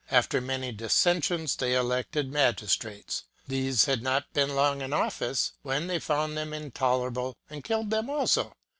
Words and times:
After 0.09 0.41
many 0.41 0.71
dissensions, 0.71 1.55
they 1.55 1.75
elected 1.75 2.31
magistrates. 2.33 3.25
These 3.47 3.85
had 3.85 4.01
not 4.01 4.33
been 4.33 4.55
long 4.55 4.81
in 4.81 4.93
office, 4.93 5.51
when 5.61 5.85
they 5.85 5.99
found 5.99 6.35
them 6.35 6.53
intolerable, 6.55 7.37
and 7.51 7.63
killed 7.63 7.91
them 7.91 8.09
also. 8.09 8.51